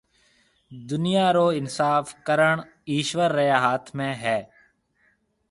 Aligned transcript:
دُنيا 0.89 1.27
رو 1.35 1.47
اِنصاف 1.59 2.05
ڪرڻ 2.27 2.55
ايشوَر 2.91 3.31
ريَ 3.37 3.49
هاٿ 3.63 3.83
۾ 3.97 4.07
هيَ۔ 4.23 4.39